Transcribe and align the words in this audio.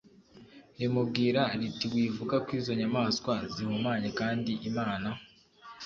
Riramubwira 0.75 1.41
riti 1.59 1.85
wivuga 1.93 2.35
ko 2.45 2.49
izo 2.59 2.73
nyamaswa 2.79 3.33
zihumanye 3.53 4.09
kandi 4.19 4.51
imana 4.69 5.09